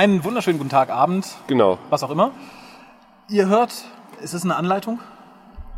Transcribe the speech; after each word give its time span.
Einen 0.00 0.24
wunderschönen 0.24 0.56
guten 0.56 0.70
Tag, 0.70 0.88
Abend, 0.88 1.26
Genau. 1.46 1.76
was 1.90 2.02
auch 2.02 2.08
immer. 2.08 2.30
Ihr 3.28 3.48
hört, 3.48 3.70
ist 4.22 4.32
es 4.32 4.44
eine 4.44 4.56
Anleitung? 4.56 4.98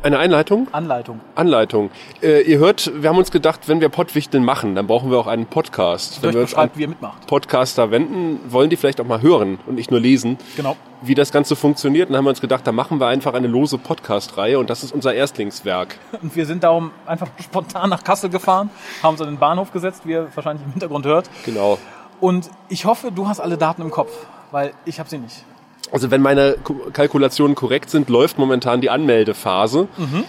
Eine 0.05 0.21
Einleitung? 0.21 0.69
Anleitung. 0.71 1.19
Anleitung. 1.35 1.91
Äh, 2.23 2.43
ihr 2.43 2.59
hört, 2.61 2.93
wir 3.03 3.09
haben 3.09 3.19
uns 3.19 3.33
gedacht, 3.33 3.67
wenn 3.67 3.81
wir 3.81 3.89
Pottwichteln 3.89 4.45
machen, 4.45 4.77
dann 4.77 4.87
brauchen 4.87 5.11
wir 5.11 5.19
auch 5.19 5.27
einen 5.27 5.47
Podcast. 5.47 6.23
Wenn 6.23 6.35
wir 6.35 6.43
uns 6.43 6.55
an 6.55 6.71
wie 6.77 6.83
ihr 6.83 6.89
mitmacht. 6.89 7.27
Podcaster 7.27 7.91
wenden, 7.91 8.39
wollen 8.47 8.71
die 8.71 8.77
vielleicht 8.77 9.01
auch 9.01 9.07
mal 9.07 9.23
hören 9.23 9.59
und 9.67 9.75
nicht 9.75 9.91
nur 9.91 9.99
lesen, 9.99 10.39
Genau. 10.57 10.77
wie 11.01 11.17
das 11.17 11.33
Ganze 11.33 11.57
funktioniert. 11.57 12.09
Und 12.09 12.13
dann 12.13 12.19
haben 12.19 12.27
wir 12.27 12.31
uns 12.31 12.41
gedacht, 12.41 12.65
da 12.65 12.71
machen 12.71 13.01
wir 13.01 13.09
einfach 13.09 13.35
eine 13.35 13.49
lose 13.49 13.77
Podcast-Reihe 13.77 14.57
und 14.57 14.71
das 14.71 14.85
ist 14.85 14.93
unser 14.95 15.15
Erstlingswerk. 15.15 15.99
Und 16.23 16.37
wir 16.37 16.47
sind 16.47 16.63
darum 16.63 16.93
einfach 17.07 17.27
spontan 17.43 17.91
nach 17.91 18.05
Kassel 18.05 18.31
gefahren, 18.31 18.71
haben 19.03 19.15
uns 19.15 19.21
an 19.21 19.27
den 19.27 19.39
Bahnhof 19.39 19.73
gesetzt, 19.73 20.03
wie 20.07 20.13
ihr 20.13 20.29
wahrscheinlich 20.33 20.65
im 20.65 20.71
Hintergrund 20.71 21.07
hört. 21.07 21.29
Genau. 21.45 21.77
Und 22.23 22.49
ich 22.69 22.85
hoffe, 22.85 23.11
du 23.11 23.27
hast 23.27 23.41
alle 23.41 23.59
Daten 23.59 23.83
im 23.83 23.91
Kopf, 23.91 24.11
weil 24.53 24.73
ich 24.85 24.99
habe 25.01 25.09
sie 25.11 25.19
nicht. 25.19 25.45
Also 25.91 26.11
wenn 26.13 26.23
meine 26.23 26.57
Kalkulationen 26.93 27.55
korrekt 27.57 27.91
sind, 27.91 28.09
läuft 28.09 28.39
momentan 28.39 28.81
die 28.81 28.91
Anmeldephase, 28.91 29.89
Mhm. 29.99 30.23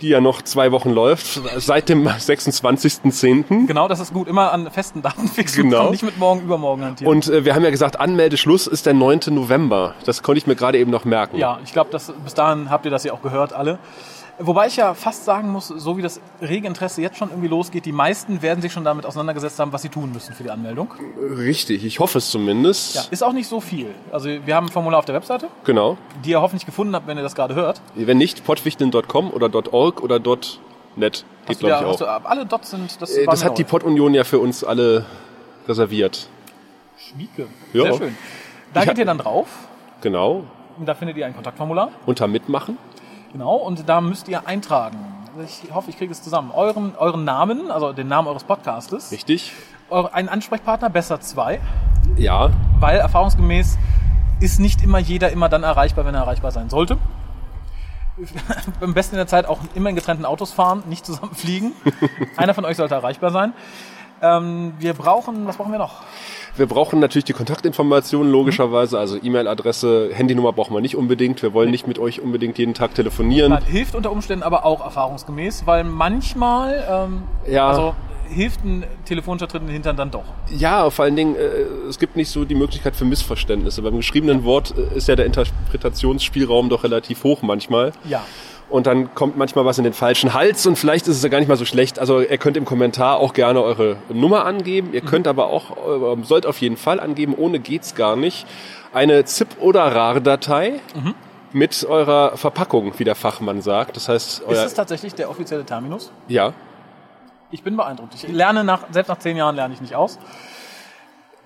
die 0.00 0.08
ja 0.08 0.20
noch 0.20 0.42
zwei 0.42 0.72
Wochen 0.72 0.90
läuft, 0.90 1.40
seit 1.56 1.88
dem 1.88 2.06
26.10. 2.62 3.66
Genau, 3.66 3.86
das 3.88 4.00
ist 4.00 4.12
gut. 4.12 4.26
Immer 4.28 4.52
an 4.52 4.70
festen 4.70 5.00
Daten 5.00 5.28
fixen 5.28 5.70
Genau. 5.70 5.84
und 5.86 5.92
nicht 5.92 6.02
mit 6.02 6.18
morgen, 6.18 6.40
übermorgen 6.42 6.84
hantieren. 6.84 7.10
Und 7.12 7.28
äh, 7.28 7.44
wir 7.44 7.54
haben 7.54 7.62
ja 7.64 7.70
gesagt, 7.70 7.98
Anmeldeschluss 8.00 8.66
ist 8.66 8.86
der 8.86 8.94
9. 8.94 9.20
November. 9.30 9.94
Das 10.04 10.22
konnte 10.22 10.38
ich 10.38 10.46
mir 10.46 10.56
gerade 10.56 10.78
eben 10.78 10.90
noch 10.90 11.04
merken. 11.04 11.36
Ja, 11.38 11.58
ich 11.64 11.72
glaube, 11.72 11.90
bis 11.92 12.34
dahin 12.34 12.68
habt 12.70 12.84
ihr 12.84 12.90
das 12.90 13.04
ja 13.04 13.12
auch 13.12 13.22
gehört, 13.22 13.52
alle. 13.52 13.78
Wobei 14.40 14.68
ich 14.68 14.76
ja 14.76 14.94
fast 14.94 15.24
sagen 15.24 15.50
muss, 15.50 15.66
so 15.66 15.96
wie 15.96 16.02
das 16.02 16.20
rege 16.40 16.68
Interesse 16.68 17.02
jetzt 17.02 17.16
schon 17.18 17.30
irgendwie 17.30 17.48
losgeht, 17.48 17.84
die 17.86 17.92
meisten 17.92 18.40
werden 18.40 18.62
sich 18.62 18.72
schon 18.72 18.84
damit 18.84 19.04
auseinandergesetzt 19.04 19.58
haben, 19.58 19.72
was 19.72 19.82
sie 19.82 19.88
tun 19.88 20.12
müssen 20.12 20.32
für 20.34 20.44
die 20.44 20.50
Anmeldung. 20.50 20.92
Richtig, 21.36 21.84
ich 21.84 21.98
hoffe 21.98 22.18
es 22.18 22.30
zumindest. 22.30 22.94
Ja, 22.94 23.02
ist 23.10 23.24
auch 23.24 23.32
nicht 23.32 23.48
so 23.48 23.60
viel. 23.60 23.92
Also 24.12 24.28
wir 24.28 24.54
haben 24.54 24.66
ein 24.66 24.72
Formular 24.72 25.00
auf 25.00 25.04
der 25.06 25.16
Webseite, 25.16 25.48
Genau. 25.64 25.96
die 26.24 26.30
ihr 26.30 26.40
hoffentlich 26.40 26.66
gefunden 26.66 26.94
habt, 26.94 27.08
wenn 27.08 27.16
ihr 27.16 27.24
das 27.24 27.34
gerade 27.34 27.56
hört. 27.56 27.80
Wenn 27.96 28.18
nicht, 28.18 28.44
pottwichteln.com 28.44 29.30
oder 29.32 29.50
.org 29.74 30.02
oder 30.02 30.20
.net 30.20 31.24
geht, 31.46 31.56
du 31.62 31.66
glaube 31.66 31.90
ich 31.90 31.96
du, 31.96 32.06
auch. 32.06 32.24
alle 32.24 32.46
Dots 32.46 32.70
sind, 32.70 33.00
das, 33.02 33.10
Äh, 33.16 33.26
Das 33.26 33.44
hat 33.44 33.58
die 33.58 33.62
neu. 33.62 33.68
Pottunion 33.68 34.14
ja 34.14 34.22
für 34.24 34.38
uns 34.38 34.62
alle 34.62 35.04
reserviert. 35.66 36.28
Schmieke. 36.96 37.46
Ja. 37.72 37.84
Sehr 37.84 37.94
schön. 37.96 38.16
Da 38.72 38.82
Ich 38.82 38.88
geht 38.88 38.98
ihr 38.98 39.04
dann 39.04 39.18
drauf. 39.18 39.48
Genau. 40.00 40.44
Und 40.78 40.86
da 40.86 40.94
findet 40.94 41.16
ihr 41.16 41.26
ein 41.26 41.34
Kontaktformular. 41.34 41.90
Unter 42.06 42.26
Mitmachen. 42.28 42.78
Genau, 43.32 43.56
und 43.56 43.88
da 43.88 44.00
müsst 44.00 44.28
ihr 44.28 44.46
eintragen. 44.46 44.98
Ich 45.44 45.72
hoffe, 45.72 45.90
ich 45.90 45.98
kriege 45.98 46.10
es 46.10 46.22
zusammen. 46.22 46.50
Euren, 46.50 46.96
euren 46.96 47.24
Namen, 47.24 47.70
also 47.70 47.92
den 47.92 48.08
Namen 48.08 48.26
eures 48.26 48.44
Podcastes. 48.44 49.12
Richtig? 49.12 49.52
Eure, 49.90 50.12
einen 50.14 50.28
Ansprechpartner, 50.28 50.90
besser 50.90 51.20
zwei. 51.20 51.60
Ja. 52.16 52.50
weil 52.80 52.98
erfahrungsgemäß 52.98 53.78
ist 54.40 54.60
nicht 54.60 54.82
immer 54.82 54.98
jeder 54.98 55.30
immer 55.30 55.48
dann 55.48 55.62
erreichbar, 55.62 56.04
wenn 56.06 56.14
er 56.14 56.22
erreichbar 56.22 56.52
sein 56.52 56.70
sollte. 56.70 56.96
Am 58.80 58.94
besten 58.94 59.14
in 59.14 59.18
der 59.18 59.26
Zeit 59.26 59.46
auch 59.46 59.60
immer 59.74 59.90
in 59.90 59.94
getrennten 59.94 60.24
Autos 60.24 60.52
fahren, 60.52 60.82
nicht 60.86 61.04
zusammen 61.04 61.34
fliegen. 61.34 61.72
Einer 62.36 62.54
von 62.54 62.64
euch 62.64 62.76
sollte 62.76 62.94
erreichbar 62.94 63.30
sein. 63.30 63.52
Ähm, 64.22 64.72
wir 64.78 64.94
brauchen, 64.94 65.46
was 65.46 65.56
brauchen 65.56 65.70
wir 65.70 65.78
noch? 65.78 66.02
Wir 66.58 66.66
brauchen 66.66 66.98
natürlich 66.98 67.24
die 67.24 67.32
Kontaktinformationen 67.34 68.32
logischerweise, 68.32 68.98
also 68.98 69.16
E-Mail-Adresse, 69.22 70.10
Handynummer 70.12 70.52
brauchen 70.52 70.74
wir 70.74 70.80
nicht 70.80 70.96
unbedingt. 70.96 71.40
Wir 71.40 71.54
wollen 71.54 71.70
nicht 71.70 71.86
mit 71.86 72.00
euch 72.00 72.20
unbedingt 72.20 72.58
jeden 72.58 72.74
Tag 72.74 72.94
telefonieren. 72.94 73.52
Das 73.52 73.64
hilft 73.64 73.94
unter 73.94 74.10
Umständen 74.10 74.42
aber 74.42 74.64
auch 74.66 74.80
erfahrungsgemäß, 74.84 75.66
weil 75.66 75.84
manchmal, 75.84 76.84
ähm, 76.90 77.22
Ja. 77.52 77.68
also 77.68 77.94
hilft 78.28 78.64
ein 78.64 78.84
telefonischer 79.04 79.46
Tritt 79.48 79.62
in 79.62 79.68
den 79.68 79.74
Hintern 79.74 79.96
dann 79.96 80.10
doch. 80.10 80.24
Ja, 80.50 80.90
vor 80.90 81.04
allen 81.04 81.16
Dingen, 81.16 81.36
äh, 81.36 81.38
es 81.88 81.98
gibt 81.98 82.16
nicht 82.16 82.28
so 82.28 82.44
die 82.44 82.56
Möglichkeit 82.56 82.96
für 82.96 83.04
Missverständnisse. 83.04 83.80
Beim 83.82 83.96
geschriebenen 83.96 84.44
Wort 84.44 84.74
äh, 84.76 84.96
ist 84.96 85.08
ja 85.08 85.16
der 85.16 85.26
Interpretationsspielraum 85.26 86.68
doch 86.68 86.84
relativ 86.84 87.24
hoch 87.24 87.42
manchmal. 87.42 87.92
Ja. 88.08 88.24
Und 88.70 88.86
dann 88.86 89.14
kommt 89.14 89.38
manchmal 89.38 89.64
was 89.64 89.78
in 89.78 89.84
den 89.84 89.94
falschen 89.94 90.34
Hals 90.34 90.66
und 90.66 90.76
vielleicht 90.76 91.08
ist 91.08 91.16
es 91.16 91.22
ja 91.22 91.30
gar 91.30 91.38
nicht 91.38 91.48
mal 91.48 91.56
so 91.56 91.64
schlecht. 91.64 91.98
Also 91.98 92.20
ihr 92.20 92.36
könnt 92.36 92.56
im 92.58 92.66
Kommentar 92.66 93.16
auch 93.18 93.32
gerne 93.32 93.62
eure 93.62 93.96
Nummer 94.10 94.44
angeben. 94.44 94.90
Ihr 94.92 95.00
könnt 95.00 95.26
aber 95.26 95.46
auch, 95.46 95.70
äh, 96.18 96.22
sollt 96.24 96.44
auf 96.44 96.60
jeden 96.60 96.76
Fall 96.76 97.00
angeben, 97.00 97.34
ohne 97.34 97.60
geht's 97.60 97.94
gar 97.94 98.14
nicht, 98.14 98.46
eine 98.92 99.24
ZIP- 99.24 99.58
oder 99.60 99.84
RAR-Datei 99.94 100.80
mit 101.52 101.82
eurer 101.88 102.36
Verpackung, 102.36 102.92
wie 102.98 103.04
der 103.04 103.14
Fachmann 103.14 103.62
sagt. 103.62 103.96
Das 103.96 104.08
heißt, 104.10 104.40
Ist 104.40 104.58
es 104.58 104.74
tatsächlich 104.74 105.14
der 105.14 105.30
offizielle 105.30 105.64
Terminus? 105.64 106.12
ja, 106.28 106.52
Ich 107.50 107.62
bin 107.62 107.74
beeindruckt. 107.74 108.12
Ich 108.14 108.28
lerne 108.28 108.64
nach, 108.64 108.82
selbst 108.90 109.08
nach 109.08 109.18
zehn 109.18 109.38
Jahren 109.38 109.56
lerne 109.56 109.72
ich 109.72 109.80
nicht 109.80 109.94
aus. 109.94 110.18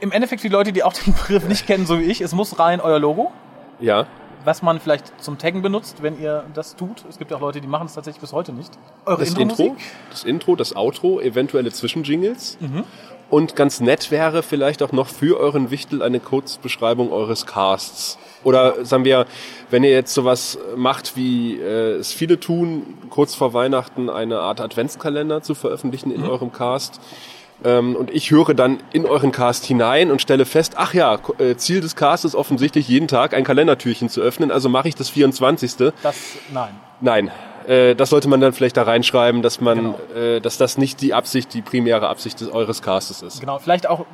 Im 0.01 0.11
Endeffekt 0.11 0.43
für 0.43 0.49
die 0.49 0.53
Leute, 0.53 0.73
die 0.73 0.83
auch 0.83 0.93
den 0.93 1.15
Begriff 1.15 1.47
nicht 1.47 1.69
kennen, 1.69 1.87
so 1.87 2.01
wie 2.01 2.05
ich, 2.05 2.21
es 2.21 2.33
muss 2.35 2.59
rein 2.59 2.81
euer 2.81 2.99
Logo, 2.99 3.31
ja, 3.79 4.07
was 4.45 4.63
man 4.63 4.81
vielleicht 4.81 5.23
zum 5.23 5.39
Taggen 5.39 5.63
benutzt, 5.63 6.03
wenn 6.03 6.21
ihr 6.21 6.45
das 6.55 6.77
tut. 6.77 7.05
Es 7.09 7.19
gibt 7.19 7.31
ja 7.31 7.37
auch 7.37 7.41
Leute, 7.41 7.61
die 7.61 7.67
machen 7.69 7.87
es 7.87 7.95
tatsächlich 7.95 8.21
bis 8.21 8.33
heute 8.33 8.53
nicht. 8.53 8.73
Eure 9.07 9.21
das 9.21 9.35
Intro, 9.35 9.77
das 10.11 10.25
Intro, 10.25 10.57
das 10.57 10.75
Outro, 10.77 11.21
eventuelle 11.21 11.71
Zwischenjingles. 11.73 12.59
Mhm. 12.61 12.85
Und 13.31 13.57
ganz 13.57 13.81
nett 13.81 14.11
wäre 14.11 14.43
vielleicht 14.43 14.83
auch 14.83 14.93
noch 14.93 15.09
für 15.09 15.41
euren 15.41 15.71
Wichtel 15.71 16.03
eine 16.03 16.21
Kurzbeschreibung 16.21 17.11
eures 17.13 17.47
Casts. 17.47 18.19
Oder 18.45 18.85
sagen 18.85 19.05
wir, 19.05 19.25
wenn 19.71 19.85
ihr 19.85 19.91
jetzt 19.93 20.13
sowas 20.13 20.59
macht, 20.77 21.17
wie 21.17 21.59
äh, 21.59 21.93
es 21.95 22.13
viele 22.13 22.39
tun, 22.39 22.83
kurz 23.09 23.35
vor 23.35 23.55
Weihnachten 23.55 24.11
eine 24.11 24.41
Art 24.41 24.61
Adventskalender 24.61 25.43
zu 25.43 25.55
veröffentlichen 25.55 26.11
Mhm. 26.11 26.17
in 26.17 26.27
eurem 26.27 26.53
Cast. 26.53 27.01
Ähm, 27.65 27.95
und 27.97 28.11
ich 28.11 28.31
höre 28.31 28.55
dann 28.55 28.79
in 28.93 29.07
euren 29.07 29.31
Cast 29.33 29.65
hinein 29.65 30.11
und 30.11 30.21
stelle 30.21 30.45
fest, 30.45 30.75
ach 30.77 30.95
ja, 30.95 31.19
äh, 31.39 31.55
Ziel 31.57 31.81
des 31.81 31.95
Castes 31.95 32.35
offensichtlich 32.35 32.89
jeden 32.89 33.09
Tag 33.09 33.35
ein 33.35 33.45
Kalendertürchen 33.45 34.09
zu 34.09 34.21
öffnen, 34.21 34.51
also 34.51 34.69
mache 34.69 34.89
ich 34.89 34.95
das 34.97 35.11
24. 35.11 35.93
Das, 36.03 36.17
nein. 36.53 36.75
Nein, 37.01 37.31
äh, 37.67 37.95
das 37.95 38.11
sollte 38.11 38.29
man 38.29 38.41
dann 38.41 38.53
vielleicht 38.53 38.77
da 38.77 38.83
reinschreiben, 38.83 39.43
dass 39.43 39.61
man, 39.61 39.79
Genau. 39.79 39.99
äh, 40.15 40.41
dass 40.41 40.59
das 40.59 40.79
nicht 40.79 41.01
die 41.01 41.15
Absicht, 41.15 41.55
die 41.55 41.63
primäre 41.63 42.09
Absicht 42.09 42.41
des, 42.41 42.49
eures 42.49 42.83
Castes 42.83 43.23
ist. 43.23 43.41
Genau, 43.41 43.59
vielleicht 43.59 43.89
auch 43.89 44.07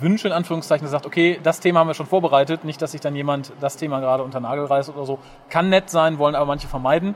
Wünsche 0.00 0.28
in 0.28 0.32
Anführungszeichen, 0.32 0.88
sagt, 0.88 1.06
okay, 1.06 1.38
das 1.42 1.60
Thema 1.60 1.80
haben 1.80 1.88
wir 1.88 1.94
schon 1.94 2.06
vorbereitet, 2.06 2.64
nicht, 2.64 2.80
dass 2.80 2.92
sich 2.92 3.00
dann 3.00 3.14
jemand 3.14 3.52
das 3.60 3.76
Thema 3.76 4.00
gerade 4.00 4.22
unter 4.22 4.40
Nagel 4.40 4.64
reißt 4.64 4.88
oder 4.88 5.04
so. 5.04 5.18
Kann 5.48 5.68
nett 5.68 5.90
sein, 5.90 6.18
wollen 6.18 6.34
aber 6.34 6.46
manche 6.46 6.68
vermeiden. 6.68 7.14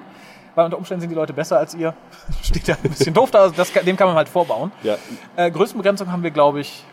Weil 0.55 0.67
unter 0.67 0.79
Umständen 0.79 1.01
sind 1.03 1.11
die 1.11 1.17
Leute 1.17 1.33
besser 1.33 1.59
als 1.59 1.75
ihr. 1.75 1.95
Steht 2.43 2.69
ja 2.69 2.77
ein 2.83 2.91
bisschen 2.91 3.15
doof 3.15 3.31
da, 3.31 3.41
also 3.41 3.55
das, 3.55 3.73
dem 3.73 3.97
kann 3.97 4.07
man 4.07 4.17
halt 4.17 4.29
vorbauen. 4.29 4.73
Ja, 4.83 4.97
Äh, 5.37 5.51
Größenbegrenzung 5.51 6.13
haben 6.13 6.23
wir, 6.23 6.31
glaube 6.31 6.61
ich, 6.61 6.85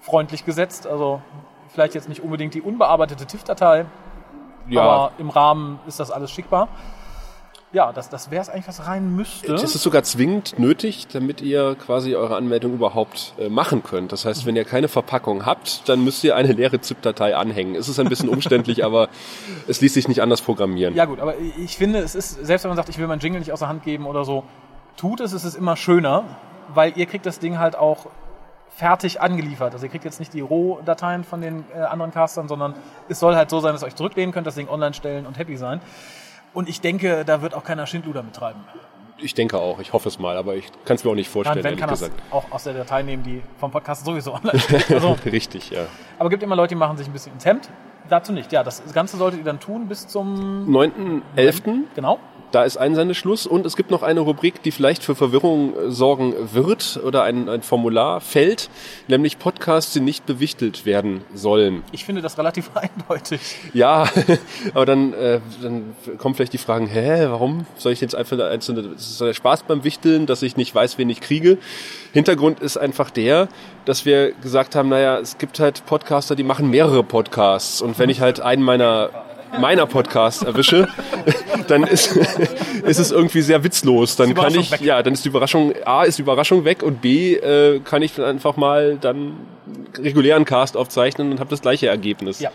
freundlich 0.00 0.44
gesetzt. 0.44 0.86
Also 0.86 1.22
vielleicht 1.68 1.94
jetzt 1.94 2.08
nicht 2.08 2.22
unbedingt 2.22 2.54
die 2.54 2.62
unbearbeitete 2.62 3.26
TIFF-Datei, 3.26 3.86
ja. 4.68 4.82
aber 4.82 5.12
im 5.18 5.30
Rahmen 5.30 5.78
ist 5.86 6.00
das 6.00 6.10
alles 6.10 6.30
schickbar. 6.30 6.68
Ja, 7.70 7.92
das, 7.92 8.08
das 8.08 8.30
wäre 8.30 8.40
es 8.40 8.48
eigentlich, 8.48 8.66
was 8.66 8.86
rein 8.86 9.14
müsste. 9.14 9.48
Das 9.48 9.74
ist 9.74 9.82
sogar 9.82 10.02
zwingend 10.02 10.58
nötig, 10.58 11.06
damit 11.08 11.42
ihr 11.42 11.74
quasi 11.74 12.14
eure 12.14 12.34
Anmeldung 12.34 12.72
überhaupt 12.72 13.34
äh, 13.38 13.50
machen 13.50 13.82
könnt. 13.82 14.10
Das 14.10 14.24
heißt, 14.24 14.46
wenn 14.46 14.56
ihr 14.56 14.64
keine 14.64 14.88
Verpackung 14.88 15.44
habt, 15.44 15.86
dann 15.86 16.02
müsst 16.02 16.24
ihr 16.24 16.34
eine 16.34 16.52
leere 16.52 16.80
ZIP-Datei 16.80 17.36
anhängen. 17.36 17.74
Es 17.74 17.88
ist 17.88 18.00
ein 18.00 18.08
bisschen 18.08 18.30
umständlich, 18.30 18.84
aber 18.86 19.10
es 19.66 19.82
ließ 19.82 19.92
sich 19.92 20.08
nicht 20.08 20.22
anders 20.22 20.40
programmieren. 20.40 20.94
Ja 20.94 21.04
gut, 21.04 21.20
aber 21.20 21.34
ich 21.38 21.76
finde, 21.76 21.98
es 21.98 22.14
ist, 22.14 22.44
selbst 22.44 22.64
wenn 22.64 22.70
man 22.70 22.76
sagt, 22.76 22.88
ich 22.88 22.96
will 22.96 23.06
meinen 23.06 23.20
Jingle 23.20 23.40
nicht 23.40 23.52
aus 23.52 23.58
der 23.58 23.68
Hand 23.68 23.84
geben 23.84 24.06
oder 24.06 24.24
so, 24.24 24.44
tut 24.96 25.20
es, 25.20 25.32
es 25.32 25.44
ist 25.44 25.54
immer 25.54 25.76
schöner, 25.76 26.24
weil 26.72 26.96
ihr 26.96 27.04
kriegt 27.04 27.26
das 27.26 27.38
Ding 27.38 27.58
halt 27.58 27.76
auch 27.76 28.06
fertig 28.70 29.20
angeliefert. 29.20 29.74
Also 29.74 29.84
ihr 29.84 29.90
kriegt 29.90 30.04
jetzt 30.04 30.20
nicht 30.20 30.32
die 30.32 30.40
Rohdateien 30.40 31.24
von 31.24 31.42
den 31.42 31.64
äh, 31.74 31.80
anderen 31.80 32.12
Castern, 32.12 32.48
sondern 32.48 32.74
es 33.10 33.20
soll 33.20 33.36
halt 33.36 33.50
so 33.50 33.60
sein, 33.60 33.72
dass 33.72 33.82
ihr 33.82 33.86
euch 33.86 33.96
zurücklehnen 33.96 34.32
könnt, 34.32 34.46
das 34.46 34.54
Ding 34.54 34.68
online 34.68 34.94
stellen 34.94 35.26
und 35.26 35.36
happy 35.36 35.58
sein. 35.58 35.80
Und 36.54 36.68
ich 36.68 36.80
denke, 36.80 37.24
da 37.24 37.42
wird 37.42 37.54
auch 37.54 37.64
keiner 37.64 37.86
Schindluder 37.86 38.22
betreiben. 38.22 38.60
Ich 39.20 39.34
denke 39.34 39.58
auch, 39.58 39.80
ich 39.80 39.92
hoffe 39.92 40.08
es 40.08 40.18
mal, 40.18 40.36
aber 40.36 40.54
ich 40.54 40.70
kann 40.84 40.94
es 40.96 41.04
mir 41.04 41.10
auch 41.10 41.14
nicht 41.14 41.28
vorstellen, 41.28 41.62
Dann, 41.62 41.72
wenn 41.72 41.78
kann 41.78 41.88
das 41.88 42.00
gesagt. 42.00 42.22
auch 42.30 42.50
aus 42.52 42.64
der 42.64 42.74
Datei 42.74 43.02
nehmen, 43.02 43.24
die 43.24 43.42
vom 43.58 43.70
Podcast 43.70 44.04
sowieso 44.04 44.34
online 44.34 44.58
steht. 44.60 44.90
Also, 44.90 45.16
Richtig, 45.24 45.70
ja. 45.70 45.86
aber 46.18 46.30
gibt 46.30 46.42
immer 46.42 46.54
Leute, 46.54 46.70
die 46.70 46.78
machen 46.78 46.96
sich 46.96 47.08
ein 47.08 47.12
bisschen 47.12 47.32
ins 47.32 47.44
Hemd. 47.44 47.68
Dazu 48.08 48.32
nicht. 48.32 48.52
Ja, 48.52 48.64
das 48.64 48.82
Ganze 48.94 49.16
solltet 49.16 49.40
ihr 49.40 49.44
dann 49.44 49.60
tun 49.60 49.88
bis 49.88 50.06
zum... 50.06 50.66
9.11. 50.68 51.82
Genau. 51.94 52.18
Da 52.50 52.64
ist 52.64 52.78
Einsendeschluss 52.78 53.46
und 53.46 53.66
es 53.66 53.76
gibt 53.76 53.90
noch 53.90 54.02
eine 54.02 54.20
Rubrik, 54.20 54.62
die 54.62 54.70
vielleicht 54.70 55.02
für 55.02 55.14
Verwirrung 55.14 55.74
äh, 55.76 55.90
sorgen 55.90 56.32
wird 56.54 56.98
oder 57.04 57.22
ein, 57.24 57.46
ein 57.46 57.60
Formularfeld, 57.60 58.70
nämlich 59.06 59.38
Podcasts, 59.38 59.92
die 59.92 60.00
nicht 60.00 60.24
bewichtelt 60.24 60.86
werden 60.86 61.20
sollen. 61.34 61.82
Ich 61.92 62.06
finde 62.06 62.22
das 62.22 62.38
relativ 62.38 62.70
eindeutig. 62.74 63.40
Ja, 63.74 64.08
aber 64.72 64.86
dann, 64.86 65.12
äh, 65.12 65.40
dann 65.60 65.94
kommen 66.16 66.34
vielleicht 66.34 66.54
die 66.54 66.58
Fragen, 66.58 66.86
hä, 66.86 67.26
warum 67.28 67.66
soll 67.76 67.92
ich 67.92 68.00
jetzt 68.00 68.14
einfach 68.14 68.38
einzelne, 68.40 68.80
es 68.96 69.10
ist 69.10 69.20
der 69.20 69.34
Spaß 69.34 69.64
beim 69.64 69.84
Wichteln, 69.84 70.24
dass 70.24 70.42
ich 70.42 70.56
nicht 70.56 70.74
weiß, 70.74 70.96
wen 70.96 71.10
ich 71.10 71.20
kriege. 71.20 71.58
Hintergrund 72.18 72.60
ist 72.60 72.76
einfach 72.76 73.10
der, 73.10 73.48
dass 73.84 74.04
wir 74.04 74.32
gesagt 74.32 74.74
haben, 74.74 74.88
naja, 74.88 75.18
es 75.18 75.38
gibt 75.38 75.60
halt 75.60 75.84
Podcaster, 75.86 76.36
die 76.36 76.42
machen 76.42 76.70
mehrere 76.70 77.02
Podcasts 77.02 77.80
und 77.80 77.98
wenn 77.98 78.10
ich 78.10 78.20
halt 78.20 78.40
einen 78.40 78.62
meiner 78.62 79.10
meiner 79.58 79.86
Podcasts 79.86 80.42
erwische, 80.42 80.88
dann 81.68 81.84
ist, 81.84 82.14
ist 82.84 82.98
es 82.98 83.10
irgendwie 83.10 83.40
sehr 83.40 83.64
witzlos. 83.64 84.16
Dann 84.16 84.34
kann 84.34 84.54
ich, 84.54 84.70
weg. 84.70 84.82
ja, 84.82 85.02
dann 85.02 85.14
ist 85.14 85.24
die 85.24 85.28
Überraschung, 85.28 85.72
A, 85.84 86.04
ist 86.04 86.18
die 86.18 86.22
Überraschung 86.22 86.64
weg 86.64 86.82
und 86.82 87.00
B, 87.00 87.34
äh, 87.34 87.80
kann 87.80 88.02
ich 88.02 88.14
dann 88.14 88.26
einfach 88.26 88.56
mal 88.56 88.98
dann 89.00 89.38
regulären 89.98 90.44
Cast 90.44 90.76
aufzeichnen 90.76 91.30
und 91.30 91.40
habe 91.40 91.50
das 91.50 91.62
gleiche 91.62 91.88
Ergebnis. 91.88 92.40
Ja. 92.40 92.50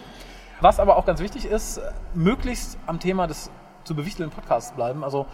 Was 0.61 0.79
aber 0.79 0.97
auch 0.97 1.05
ganz 1.05 1.19
wichtig 1.19 1.45
ist, 1.45 1.81
möglichst 2.13 2.77
am 2.85 2.99
Thema 2.99 3.27
des 3.27 3.49
zu 3.83 3.95
bewichtelnden 3.95 4.33
Podcasts 4.33 4.71
bleiben. 4.73 5.03
Also 5.03 5.25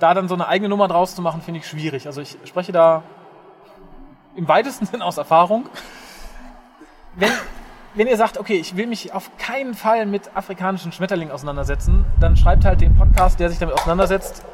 da 0.00 0.14
dann 0.14 0.26
so 0.26 0.34
eine 0.34 0.48
eigene 0.48 0.68
Nummer 0.68 0.88
draus 0.88 1.14
zu 1.14 1.22
machen, 1.22 1.42
finde 1.42 1.60
ich 1.60 1.66
schwierig. 1.66 2.06
Also 2.06 2.20
ich 2.20 2.36
spreche 2.44 2.72
da 2.72 3.04
im 4.36 4.48
weitesten 4.48 4.86
Sinn 4.86 5.02
aus 5.02 5.16
Erfahrung. 5.16 5.68
Wenn, 7.14 7.30
wenn 7.94 8.06
ihr 8.06 8.16
sagt, 8.16 8.38
okay, 8.38 8.54
ich 8.54 8.76
will 8.76 8.86
mich 8.86 9.12
auf 9.12 9.30
keinen 9.38 9.74
Fall 9.74 10.06
mit 10.06 10.36
afrikanischen 10.36 10.92
Schmetterlingen 10.92 11.32
auseinandersetzen, 11.32 12.04
dann 12.20 12.36
schreibt 12.36 12.64
halt 12.64 12.80
den 12.80 12.96
Podcast, 12.96 13.38
der 13.38 13.50
sich 13.50 13.58
damit 13.58 13.74
auseinandersetzt, 13.74 14.44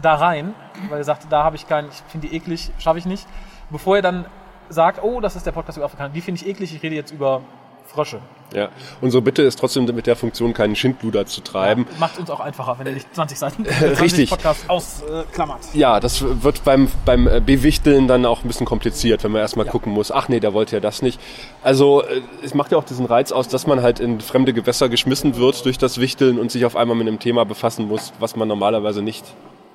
da 0.00 0.14
rein, 0.14 0.54
weil 0.88 0.98
ihr 0.98 1.04
sagt, 1.04 1.26
da 1.30 1.44
habe 1.44 1.56
ich 1.56 1.68
keinen, 1.68 1.88
ich 1.88 2.02
finde 2.08 2.28
die 2.28 2.36
eklig, 2.36 2.72
schaffe 2.78 2.98
ich 2.98 3.06
nicht. 3.06 3.26
Bevor 3.70 3.96
ihr 3.96 4.02
dann 4.02 4.26
sagt, 4.68 5.02
oh, 5.02 5.20
das 5.20 5.36
ist 5.36 5.46
der 5.46 5.52
Podcast 5.52 5.78
über 5.78 5.86
Afrikaner, 5.86 6.10
die 6.10 6.20
finde 6.20 6.40
ich 6.40 6.48
eklig, 6.48 6.74
ich 6.74 6.82
rede 6.82 6.94
jetzt 6.94 7.12
über 7.12 7.42
Frösche. 7.86 8.20
Ja, 8.54 8.68
unsere 9.00 9.20
Bitte 9.20 9.42
ist 9.42 9.58
trotzdem 9.58 9.84
mit 9.86 10.06
der 10.06 10.16
Funktion 10.16 10.54
keinen 10.54 10.76
Schindluder 10.76 11.26
zu 11.26 11.40
treiben. 11.40 11.86
Ja, 11.90 11.98
macht 11.98 12.18
uns 12.18 12.30
auch 12.30 12.40
einfacher, 12.40 12.78
wenn 12.78 12.86
ihr 12.86 12.92
nicht 12.92 13.12
20 13.14 13.38
Seiten 13.38 13.64
20 13.78 14.00
Richtig. 14.00 14.30
Podcast 14.30 14.70
ausklammert. 14.70 15.60
Ja, 15.74 15.98
das 15.98 16.24
wird 16.42 16.64
beim, 16.64 16.88
beim 17.04 17.24
Bewichteln 17.44 18.06
dann 18.06 18.24
auch 18.26 18.44
ein 18.44 18.48
bisschen 18.48 18.66
kompliziert, 18.66 19.24
wenn 19.24 19.32
man 19.32 19.40
erstmal 19.40 19.66
ja. 19.66 19.72
gucken 19.72 19.92
muss, 19.92 20.12
ach 20.12 20.28
nee, 20.28 20.40
der 20.40 20.54
wollte 20.54 20.76
ja 20.76 20.80
das 20.80 21.02
nicht. 21.02 21.20
Also 21.62 22.02
äh, 22.02 22.20
es 22.42 22.54
macht 22.54 22.72
ja 22.72 22.78
auch 22.78 22.84
diesen 22.84 23.06
Reiz 23.06 23.32
aus, 23.32 23.48
dass 23.48 23.66
man 23.66 23.82
halt 23.82 24.00
in 24.00 24.20
fremde 24.20 24.52
Gewässer 24.52 24.88
geschmissen 24.88 25.36
wird 25.36 25.64
durch 25.64 25.78
das 25.78 25.98
Wichteln 25.98 26.38
und 26.38 26.52
sich 26.52 26.64
auf 26.64 26.76
einmal 26.76 26.96
mit 26.96 27.08
einem 27.08 27.18
Thema 27.18 27.44
befassen 27.44 27.88
muss, 27.88 28.12
was 28.20 28.36
man 28.36 28.46
normalerweise 28.48 29.02
nicht 29.02 29.24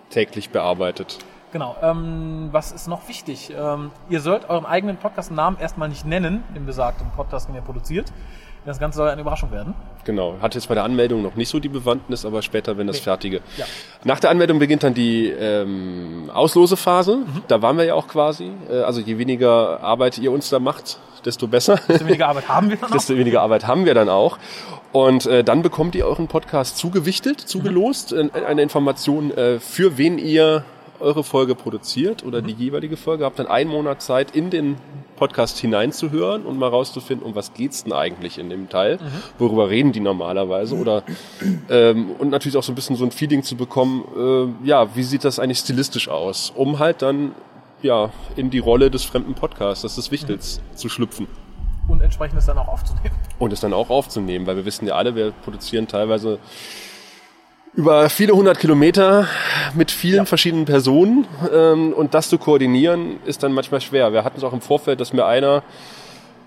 täglich 0.10 0.50
bearbeitet. 0.50 1.20
Genau. 1.52 1.76
Ähm, 1.82 2.50
was 2.52 2.72
ist 2.72 2.88
noch 2.88 3.08
wichtig? 3.08 3.52
Ähm, 3.58 3.92
ihr 4.10 4.22
sollt 4.22 4.50
euren 4.50 4.66
eigenen 4.66 4.98
Podcast-Namen 4.98 5.60
erstmal 5.60 5.90
nicht 5.90 6.06
nennen, 6.06 6.44
im 6.54 6.66
besagten 6.66 7.10
Podcast, 7.16 7.48
den 7.48 7.56
ihr 7.56 7.62
produziert. 7.62 8.12
Das 8.66 8.78
Ganze 8.78 8.98
soll 8.98 9.10
eine 9.10 9.22
Überraschung 9.22 9.52
werden. 9.52 9.74
Genau. 10.04 10.36
Hat 10.42 10.54
jetzt 10.54 10.68
bei 10.68 10.76
der 10.76 10.84
Anmeldung 10.84 11.24
noch 11.24 11.36
nicht 11.36 11.50
so 11.50 11.60
die 11.60 11.70
Bewandtnis, 11.70 12.26
aber 12.26 12.42
später, 12.42 12.78
wenn 12.78 12.88
das 12.88 12.98
nee. 12.98 13.04
fertige. 13.04 13.42
Ja. 13.58 13.66
Nach 14.04 14.20
der 14.20 14.30
Anmeldung 14.30 14.60
beginnt 14.60 14.84
dann 14.84 14.94
die 14.94 15.28
ähm, 15.28 16.30
Auslosephase. 16.32 17.18
Mhm. 17.18 17.44
Da 17.48 17.62
waren 17.62 17.78
wir 17.78 17.86
ja 17.86 17.94
auch 17.96 18.08
quasi. 18.08 18.52
Äh, 18.70 18.82
also 18.82 19.02
je 19.02 19.18
weniger 19.18 19.82
Arbeit 19.82 20.18
ihr 20.20 20.32
uns 20.32 20.50
da 20.50 20.60
macht, 20.60 21.00
desto 21.26 21.48
besser. 21.48 21.80
Desto 21.88 22.06
weniger 22.06 22.28
Arbeit 22.28 22.48
haben 22.50 22.70
wir 22.70 22.78
dann 22.78 22.90
auch. 22.90 22.94
Desto 22.94 23.18
weniger 23.18 23.42
Arbeit 23.42 23.66
haben 23.66 23.86
wir 23.86 23.94
dann 23.94 24.10
auch. 24.10 24.38
Und 24.92 25.26
äh, 25.26 25.44
dann 25.44 25.62
bekommt 25.62 25.96
ihr 25.96 26.06
euren 26.06 26.28
Podcast 26.28 26.78
zugewichtet, 26.78 27.40
zugelost, 27.40 28.12
mhm. 28.12 28.32
eine 28.46 28.62
Information, 28.62 29.32
äh, 29.32 29.60
für 29.60 29.98
wen 29.98 30.18
ihr 30.18 30.64
eure 31.00 31.24
Folge 31.24 31.56
produziert 31.56 32.26
oder 32.26 32.42
mhm. 32.42 32.48
die 32.48 32.54
jeweilige 32.54 32.98
Folge, 32.98 33.26
habt 33.26 33.40
dann 33.40 33.48
einen 33.48 33.70
Monat 33.70 34.02
Zeit, 34.02 34.36
in 34.36 34.50
den 34.50 34.78
Podcast 35.16 35.58
hineinzuhören 35.58 36.46
und 36.46 36.58
mal 36.58 36.70
rauszufinden, 36.70 37.26
um 37.26 37.36
was 37.36 37.54
geht's 37.54 37.84
denn 37.84 37.94
eigentlich 37.94 38.38
in 38.38 38.50
dem 38.50 38.70
Teil, 38.70 38.98
mhm. 38.98 39.22
worüber 39.38 39.70
reden 39.70 39.92
die 39.92 40.00
normalerweise 40.00 40.76
oder 40.76 41.04
ähm, 41.70 42.12
und 42.20 42.30
natürlich 42.30 42.58
auch 42.58 42.64
so 42.64 42.72
ein 42.72 42.76
bisschen 42.76 42.96
so 42.96 43.06
ein 43.06 43.12
Feeling 43.12 43.44
zu 43.44 43.56
bekommen, 43.56 44.56
äh, 44.64 44.68
ja, 44.68 44.96
wie 44.96 45.04
sieht 45.04 45.24
das 45.24 45.40
eigentlich 45.40 45.60
stilistisch 45.60 46.08
aus, 46.08 46.52
um 46.56 46.80
halt 46.80 47.02
dann 47.02 47.34
ja 47.82 48.12
in 48.36 48.50
die 48.50 48.60
Rolle 48.60 48.90
des 48.90 49.04
fremden 49.04 49.34
Podcasts, 49.34 49.82
das 49.82 49.98
ist 49.98 50.12
wichtig, 50.12 50.38
mhm. 50.38 50.76
zu 50.78 50.90
schlüpfen. 50.90 51.28
Und 51.88 52.02
entsprechend 52.02 52.38
es 52.38 52.46
dann 52.46 52.58
auch 52.58 52.68
aufzunehmen. 52.68 53.16
Und 53.40 53.52
es 53.52 53.62
dann 53.62 53.74
auch 53.74 53.90
aufzunehmen, 53.90 54.46
weil 54.46 54.56
wir 54.56 54.66
wissen 54.66 54.88
ja 54.88 54.94
alle, 54.94 55.16
wir 55.16 55.32
produzieren 55.32 55.88
teilweise 55.88 56.40
über 57.80 58.10
viele 58.10 58.34
hundert 58.34 58.60
Kilometer 58.60 59.26
mit 59.74 59.90
vielen 59.90 60.18
ja. 60.18 60.26
verschiedenen 60.26 60.66
Personen 60.66 61.26
ähm, 61.54 61.94
und 61.94 62.14
das 62.14 62.28
zu 62.28 62.38
koordinieren 62.38 63.22
ist 63.26 63.42
dann 63.42 63.54
manchmal 63.54 63.80
schwer. 63.80 64.12
Wir 64.12 64.26
hatten 64.26 64.38
es 64.38 64.44
auch 64.44 64.52
im 64.52 64.60
Vorfeld, 64.60 65.00
dass 65.00 65.14
mir 65.14 65.26
einer 65.26 65.64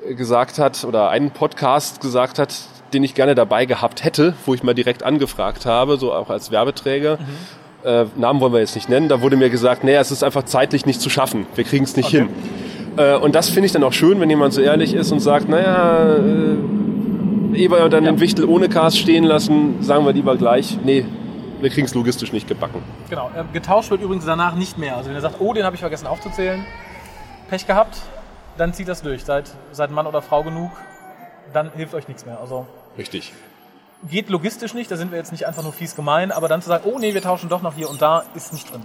gesagt 0.07 0.59
hat 0.59 0.85
oder 0.85 1.09
einen 1.09 1.31
Podcast 1.31 2.03
gesagt 2.03 2.39
hat, 2.39 2.55
den 2.93 3.03
ich 3.03 3.15
gerne 3.15 3.35
dabei 3.35 3.65
gehabt 3.65 4.05
hätte, 4.05 4.35
wo 4.45 4.53
ich 4.53 4.63
mal 4.63 4.75
direkt 4.75 5.05
angefragt 5.05 5.65
habe, 5.65 5.97
so 5.97 6.13
auch 6.13 6.29
als 6.29 6.51
Werbeträger. 6.51 7.17
Mhm. 7.17 7.89
Äh, 7.89 8.05
Namen 8.17 8.41
wollen 8.41 8.53
wir 8.53 8.61
jetzt 8.61 8.75
nicht 8.75 8.91
nennen. 8.91 9.09
Da 9.09 9.23
wurde 9.23 9.39
mir 9.39 9.49
gesagt, 9.49 9.85
nee, 9.85 9.95
es 9.95 10.11
ist 10.11 10.23
einfach 10.23 10.43
zeitlich 10.43 10.85
nicht 10.85 11.01
zu 11.01 11.09
schaffen. 11.09 11.47
Wir 11.55 11.65
kriegen 11.65 11.85
es 11.85 11.97
nicht 11.97 12.09
okay. 12.09 12.19
hin. 12.19 12.29
Äh, 12.99 13.17
und 13.17 13.35
das 13.35 13.49
finde 13.49 13.65
ich 13.65 13.73
dann 13.73 13.85
auch 13.85 13.95
schön, 13.95 14.21
wenn 14.21 14.29
jemand 14.29 14.53
so 14.53 14.61
ehrlich 14.61 14.93
ist 14.93 15.11
und 15.11 15.21
sagt, 15.21 15.49
naja, 15.49 16.17
äh, 16.17 17.57
ehe 17.57 17.71
wir 17.71 17.89
dann 17.89 18.05
ja. 18.05 18.13
den 18.13 18.21
Wichtel 18.21 18.45
ohne 18.45 18.69
Cast 18.69 18.99
stehen 18.99 19.25
lassen, 19.25 19.77
sagen 19.81 20.05
wir 20.05 20.13
lieber 20.13 20.37
gleich, 20.37 20.77
nee, 20.85 21.07
wir 21.63 21.71
kriegen 21.71 21.87
es 21.87 21.95
logistisch 21.95 22.33
nicht 22.33 22.49
gebacken. 22.49 22.83
Genau. 23.09 23.31
Äh, 23.31 23.45
getauscht 23.53 23.91
wird 23.91 24.03
übrigens 24.03 24.25
danach 24.25 24.55
nicht 24.55 24.79
mehr. 24.79 24.97
Also 24.97 25.09
wenn 25.09 25.17
ihr 25.17 25.21
sagt, 25.21 25.41
oh, 25.41 25.53
den 25.53 25.65
habe 25.65 25.77
ich 25.77 25.81
vergessen 25.81 26.07
aufzuzählen, 26.07 26.65
Pech 27.49 27.67
gehabt, 27.67 27.99
dann 28.59 28.75
zieht 28.75 28.89
das 28.89 29.03
durch. 29.03 29.25
Seid, 29.25 29.51
seid 29.71 29.91
Mann 29.91 30.07
oder 30.07 30.23
Frau 30.23 30.43
genug, 30.43 30.71
dann 31.53 31.71
hilft 31.73 31.95
euch 31.95 32.09
nichts 32.09 32.27
mehr. 32.27 32.41
Also 32.41 32.67
Richtig. 32.99 33.33
Geht 34.11 34.29
logistisch 34.29 34.75
nicht, 34.75 34.91
da 34.91 34.97
sind 34.97 35.13
wir 35.13 35.19
jetzt 35.19 35.31
nicht 35.31 35.47
einfach 35.47 35.63
nur 35.63 35.73
fies 35.73 35.95
gemein, 35.95 36.33
aber 36.33 36.49
dann 36.49 36.61
zu 36.61 36.69
sagen, 36.69 36.85
oh 36.93 36.99
nee, 36.99 37.15
wir 37.15 37.23
tauschen 37.23 37.49
doch 37.49 37.63
noch 37.63 37.75
hier 37.75 37.89
und 37.89 38.03
da, 38.03 38.25
ist 38.35 38.53
nicht 38.53 38.73
drin. 38.73 38.83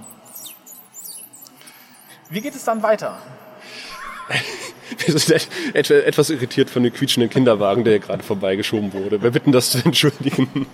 Wie 2.29 2.41
geht 2.41 2.53
es 2.53 2.63
dann 2.63 2.83
weiter? 2.83 3.18
Wir 5.06 5.19
sind 5.19 5.47
etwas 5.74 6.29
irritiert 6.29 6.69
von 6.69 6.83
dem 6.83 6.94
quietschenden 6.94 7.29
Kinderwagen, 7.29 7.83
der 7.83 8.00
gerade 8.00 8.24
vorbeigeschoben 8.24 8.94
wurde. 8.94 9.21
Wir 9.21 9.31
bitten 9.31 9.51
das 9.51 9.71
zu 9.71 9.79
entschuldigen. 9.83 10.65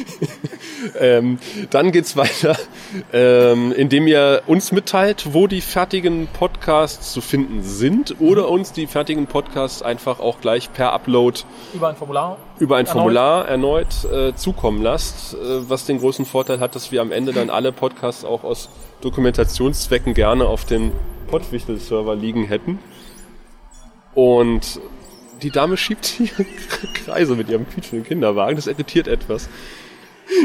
ähm, 1.00 1.38
dann 1.70 1.92
geht's 1.92 2.16
weiter, 2.16 2.56
ähm, 3.12 3.72
indem 3.72 4.06
ihr 4.06 4.42
uns 4.46 4.70
mitteilt, 4.70 5.32
wo 5.32 5.46
die 5.46 5.60
fertigen 5.60 6.28
Podcasts 6.28 7.12
zu 7.12 7.20
finden 7.20 7.62
sind 7.62 8.16
oder 8.20 8.48
uns 8.48 8.72
die 8.72 8.86
fertigen 8.86 9.26
Podcasts 9.26 9.82
einfach 9.82 10.20
auch 10.20 10.40
gleich 10.40 10.72
per 10.72 10.92
Upload 10.92 11.40
über 11.74 11.88
ein 11.88 11.96
Formular 11.96 12.38
über 12.58 12.76
ein 12.76 12.86
erneut. 12.86 12.92
Formular 12.92 13.48
erneut 13.48 14.04
äh, 14.04 14.34
zukommen 14.34 14.82
lasst, 14.82 15.34
äh, 15.34 15.36
was 15.68 15.84
den 15.86 15.98
großen 15.98 16.24
Vorteil 16.24 16.60
hat, 16.60 16.74
dass 16.74 16.92
wir 16.92 17.00
am 17.00 17.12
Ende 17.12 17.32
dann 17.32 17.50
alle 17.50 17.72
Podcasts 17.72 18.24
auch 18.24 18.44
aus 18.44 18.68
Dokumentationszwecken 19.00 20.14
gerne 20.14 20.46
auf 20.46 20.64
den 20.64 20.92
Pottwichtel-Server 21.26 22.14
liegen 22.14 22.44
hätten. 22.44 22.78
Und 24.14 24.80
die 25.42 25.50
Dame 25.50 25.76
schiebt 25.76 26.06
hier 26.06 26.30
Kreise 27.04 27.36
mit 27.36 27.48
ihrem 27.48 27.68
quietschenden 27.68 28.06
Kinderwagen. 28.06 28.56
Das 28.56 28.66
irritiert 28.66 29.08
etwas. 29.08 29.48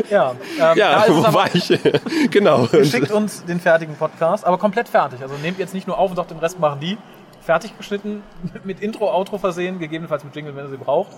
Ja, 0.09 0.35
ähm, 0.59 0.77
ja 0.77 1.05
wo 1.07 1.33
war 1.33 1.53
ich? 1.53 1.71
genau. 2.31 2.67
Schickt 2.83 3.11
uns 3.11 3.45
den 3.45 3.59
fertigen 3.59 3.95
Podcast, 3.95 4.45
aber 4.45 4.57
komplett 4.57 4.87
fertig. 4.87 5.21
Also 5.21 5.35
nehmt 5.41 5.59
jetzt 5.59 5.73
nicht 5.73 5.87
nur 5.87 5.97
auf 5.97 6.11
und 6.11 6.17
sagt, 6.17 6.31
den 6.31 6.39
Rest 6.39 6.59
machen 6.59 6.79
die. 6.79 6.97
Fertig 7.41 7.75
geschnitten, 7.77 8.21
mit 8.63 8.81
Intro, 8.81 9.11
Outro 9.11 9.37
versehen, 9.37 9.79
gegebenenfalls 9.79 10.23
mit 10.23 10.35
Jingle, 10.35 10.55
wenn 10.55 10.65
ihr 10.65 10.69
sie 10.69 10.77
braucht. 10.77 11.11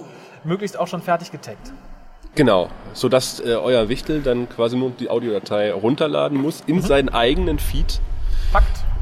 Möglichst 0.43 0.79
auch 0.79 0.87
schon 0.87 1.01
fertig 1.01 1.31
getaggt. 1.31 1.73
Genau, 2.35 2.69
sodass 2.93 3.39
äh, 3.41 3.55
euer 3.55 3.89
Wichtel 3.89 4.21
dann 4.21 4.49
quasi 4.49 4.75
nur 4.75 4.91
die 4.91 5.09
Audiodatei 5.09 5.71
runterladen 5.71 6.41
muss 6.41 6.63
in 6.65 6.77
mhm. 6.77 6.81
seinen 6.81 7.09
eigenen 7.09 7.59
Feed. 7.59 7.99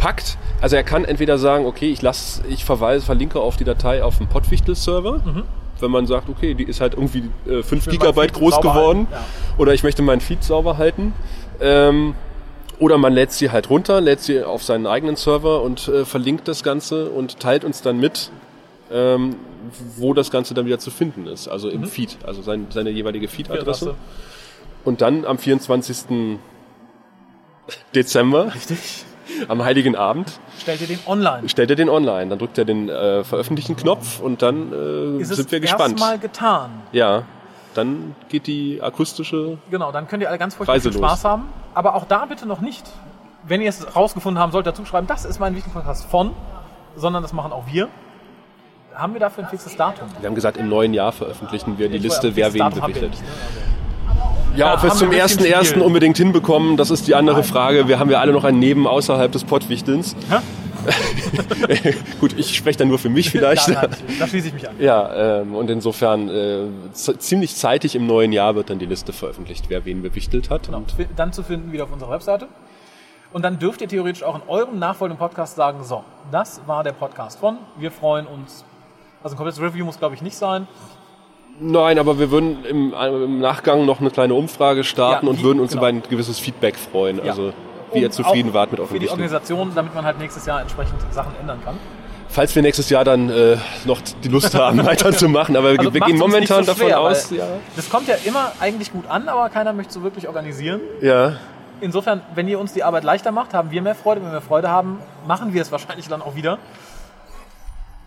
Packt. 0.01 0.39
Also 0.62 0.75
er 0.75 0.84
kann 0.84 1.05
entweder 1.05 1.38
sagen, 1.38 1.67
okay, 1.67 1.91
ich 1.91 2.01
lass, 2.01 2.41
ich 2.50 2.65
verweise, 2.65 3.05
verlinke 3.05 3.39
auf 3.39 3.55
die 3.55 3.63
Datei 3.63 4.03
auf 4.03 4.17
dem 4.17 4.27
Pottwichtel-Server. 4.27 5.22
Mhm. 5.24 5.43
Wenn 5.79 5.91
man 5.91 6.08
sagt, 6.08 6.27
okay, 6.27 6.55
die 6.55 6.63
ist 6.63 6.81
halt 6.81 6.96
irgendwie 6.96 7.29
äh, 7.48 7.62
5 7.62 7.86
Gigabyte 7.88 8.34
groß 8.34 8.62
geworden. 8.62 9.08
Ja. 9.12 9.24
Oder 9.60 9.74
ich 9.75 9.84
möchte 9.84 10.01
meinen 10.01 10.20
Feed 10.20 10.43
sauber 10.43 10.77
halten. 10.77 11.13
Ähm, 11.60 12.15
oder 12.79 12.98
man 12.98 13.13
lädt 13.13 13.31
sie 13.31 13.51
halt 13.51 13.70
runter, 13.70 14.01
lädt 14.01 14.22
sie 14.22 14.43
auf 14.43 14.63
seinen 14.63 14.88
eigenen 14.88 15.15
Server 15.15 15.62
und 15.62 15.88
äh, 15.88 16.03
verlinkt 16.03 16.48
das 16.48 16.63
Ganze 16.63 17.12
und 17.12 17.39
teilt 17.39 17.63
uns 17.63 17.84
dann 17.84 18.00
mit, 18.00 18.31
ähm, 18.91 19.36
wo 19.98 20.15
das 20.15 20.31
Ganze 20.31 20.55
dann 20.55 20.65
wieder 20.65 20.79
zu 20.79 20.89
finden 20.89 21.27
ist. 21.27 21.48
Also 21.48 21.70
im 21.70 21.81
mhm. 21.81 21.86
Feed, 21.86 22.17
also 22.25 22.41
sein, 22.41 22.67
seine 22.72 22.89
jeweilige 22.89 23.27
Feed-Adresse. 23.27 23.93
Und 24.84 25.01
dann 25.01 25.25
am 25.25 25.38
24. 25.38 26.39
Dezember. 27.93 28.51
Richtig. 28.55 29.05
Am 29.47 29.63
Heiligen 29.63 29.95
Abend. 29.95 30.39
Stellt 30.59 30.81
ihr 30.81 30.88
den 30.88 31.00
online. 31.05 31.50
Stellt 31.50 31.69
ihr 31.69 31.75
den 31.75 31.89
online. 31.89 32.29
Dann 32.29 32.39
drückt 32.39 32.57
er 32.57 32.65
den 32.65 32.89
äh, 32.89 33.23
Veröffentlichen-Knopf 33.23 34.19
und 34.19 34.41
dann 34.41 34.71
äh, 35.19 35.23
sind 35.23 35.51
wir 35.51 35.59
gespannt. 35.59 35.95
Ist 35.95 36.00
Mal 36.00 36.19
getan. 36.19 36.71
Ja. 36.91 37.23
Dann 37.73 38.15
geht 38.29 38.47
die 38.47 38.81
akustische. 38.81 39.57
Genau, 39.69 39.91
dann 39.91 40.07
könnt 40.07 40.21
ihr 40.21 40.29
alle 40.29 40.38
ganz 40.38 40.55
furchtbar 40.55 40.79
viel 40.79 40.93
Spaß 40.93 41.23
haben. 41.23 41.47
Aber 41.73 41.95
auch 41.95 42.05
da 42.05 42.25
bitte 42.25 42.45
noch 42.45 42.59
nicht, 42.59 42.85
wenn 43.47 43.61
ihr 43.61 43.69
es 43.69 43.95
rausgefunden 43.95 44.41
haben 44.41 44.51
sollt, 44.51 44.67
dazu 44.67 44.85
schreiben, 44.85 45.07
das 45.07 45.25
ist 45.25 45.39
mein 45.39 45.55
wichtiger 45.55 45.79
Podcast 45.79 46.05
von, 46.05 46.31
sondern 46.95 47.23
das 47.23 47.33
machen 47.33 47.53
auch 47.53 47.65
wir. 47.71 47.88
Haben 48.93 49.13
wir 49.13 49.21
dafür 49.21 49.45
ein 49.45 49.50
fixes 49.50 49.77
Datum? 49.77 50.09
Wir 50.19 50.27
haben 50.27 50.35
gesagt, 50.35 50.57
im 50.57 50.67
neuen 50.67 50.93
Jahr 50.93 51.13
veröffentlichen 51.13 51.77
wir 51.77 51.88
die 51.88 51.97
ich 51.97 52.03
Liste, 52.03 52.35
wer 52.35 52.53
wen 52.53 52.69
bewichtet. 52.71 53.13
Ja, 54.55 54.74
ob 54.74 54.84
wir 54.84 54.91
es 54.91 54.98
zum 54.98 55.12
ersten 55.12 55.46
ersten 55.46 55.81
unbedingt 55.81 56.17
hinbekommen, 56.17 56.75
das 56.75 56.91
ist 56.91 57.08
die 57.08 57.15
andere 57.15 57.38
Nein. 57.38 57.46
Frage. 57.46 57.88
Wir 57.88 58.00
haben 58.00 58.10
ja 58.10 58.20
alle 58.20 58.34
noch 58.34 58.43
ein 58.43 58.60
Neben 58.60 58.86
außerhalb 58.86 59.31
des 59.31 59.46
Pottwichtelns. 59.46 60.15
Gut, 62.20 62.38
ich 62.38 62.55
spreche 62.55 62.79
dann 62.79 62.88
nur 62.88 63.00
für 63.00 63.10
mich 63.10 63.29
vielleicht. 63.29 63.70
Nein, 63.70 63.89
da 64.20 64.27
schließe 64.27 64.48
ich 64.48 64.53
mich 64.53 64.67
an. 64.67 64.75
Ja, 64.79 65.41
ähm, 65.41 65.55
und 65.55 65.70
insofern 65.70 66.29
äh, 66.29 66.65
ziemlich 66.93 67.55
zeitig 67.55 67.96
im 67.96 68.08
neuen 68.08 68.34
Jahr 68.34 68.55
wird 68.55 68.70
dann 68.70 68.79
die 68.79 68.86
Liste 68.86 69.13
veröffentlicht, 69.13 69.65
wer 69.70 69.86
wen 69.86 70.01
bewichtelt 70.01 70.50
hat. 70.50 70.65
Genau. 70.65 70.79
Und 70.79 70.96
dann 71.15 71.34
zu 71.34 71.43
finden 71.43 71.72
wieder 71.72 71.86
auf 71.86 71.93
unserer 71.93 72.12
Webseite. 72.12 72.48
Und 73.31 73.43
dann 73.43 73.60
dürft 73.60 73.81
ihr 73.81 73.88
theoretisch 73.88 74.24
auch 74.24 74.36
in 74.36 74.41
eurem 74.48 74.79
nachfolgenden 74.79 75.20
Podcast 75.20 75.55
sagen, 75.55 75.84
so, 75.84 76.03
das 76.31 76.62
war 76.65 76.84
der 76.84 76.91
Podcast 76.91 77.39
von, 77.39 77.58
wir 77.77 77.91
freuen 77.91 78.27
uns 78.27 78.65
Also 79.24 79.36
ein 79.36 79.38
komplettes 79.38 79.62
Review 79.62 79.86
muss, 79.86 80.00
glaube 80.00 80.15
ich, 80.15 80.22
nicht 80.22 80.36
sein. 80.36 80.67
Nein, 81.63 82.00
aber 82.00 82.18
wir 82.18 82.32
würden 82.32 82.65
im, 82.65 82.94
im 82.94 83.39
Nachgang 83.39 83.86
noch 83.86 84.00
eine 84.01 84.10
kleine 84.10 84.34
Umfrage 84.34 84.84
starten 84.84 85.27
Ja, 85.27 85.32
und 85.32 85.44
würden 85.44 85.60
uns 85.60 85.72
genau. 85.72 85.82
über 85.84 85.88
ein 85.89 86.01
gewisses 86.01 86.39
Feedback 86.39 86.75
freuen. 86.75 87.18
Ja. 87.18 87.32
Also 87.32 87.53
wie 87.94 88.00
ihr 88.00 88.10
zufrieden 88.12 88.53
wart 88.53 88.72
mit 88.72 88.80
Für 88.80 88.88
eurem 88.88 89.00
die. 89.00 89.10
Organisation, 89.10 89.72
damit 89.75 89.94
man 89.94 90.03
halt 90.06 90.18
nächstes 90.18 90.46
Jahr 90.46 90.62
entsprechend 90.62 90.96
Sachen 91.12 91.34
ändern 91.39 91.60
kann. 91.63 91.75
Falls 92.30 92.56
wir 92.56 92.62
nächstes 92.62 92.89
Jahr 92.89 93.03
dann 93.03 93.30
äh, 93.30 93.58
noch 93.86 94.00
die 94.24 94.30
Lust 94.30 94.56
haben, 94.56 94.84
weiterzumachen. 94.86 95.56
Aber 95.58 95.70
Also 95.77 95.94
wir 95.94 96.01
gehen 96.01 96.18
momentan 96.18 96.63
so 96.63 96.72
davon 96.72 96.88
schwer, 96.88 97.00
aus. 97.00 97.30
weil 97.32 97.38
Ja. 97.39 97.46
Das 97.75 97.89
kommt 97.89 98.08
ja 98.08 98.15
immer 98.24 98.53
eigentlich 98.60 98.91
gut 98.91 99.06
an, 99.08 99.27
aber 99.27 99.50
keiner 99.50 99.74
möchte 99.74 99.94
so 99.94 100.01
wirklich 100.03 100.27
organisieren. 100.27 100.82
ja. 101.01 101.34
Insofern, 101.84 102.22
wenn 102.36 102.48
ihr 102.48 102.60
uns 102.60 102.74
die 102.74 102.84
Arbeit 102.84 103.03
leichter 103.03 103.32
macht, 103.32 103.56
haben 103.56 103.72
wir 103.72 103.82
mehr 103.82 103.96
Freude. 103.96 104.24
Wenn 104.24 104.32
wir 104.32 104.41
Freude 104.41 104.70
haben, 104.70 105.00
machen 105.27 105.51
wir 105.56 105.63
es 105.63 105.72
wahrscheinlich 105.72 106.08
dann 106.08 106.22
auch 106.22 106.36
wieder. 106.36 106.60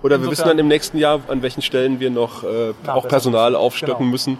Oder 0.05 0.21
wir 0.23 0.31
wissen 0.31 0.47
dann 0.47 0.59
im 0.59 0.69
nächsten 0.69 0.99
Jahr, 0.99 1.21
an 1.29 1.43
welchen 1.43 1.63
Stellen 1.63 1.99
wir 1.99 2.11
noch 2.11 2.45
äh, 2.45 2.73
auch 2.87 3.09
Personal 3.09 3.57
aufstocken 3.57 3.97
Genau. 3.99 4.11
müssen. 4.11 4.39